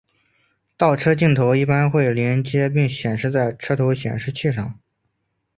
[0.77, 4.79] 倒车镜头一般会连结并显示在车头显示器上。